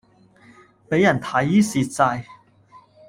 [0.89, 2.25] 俾人睇蝕曬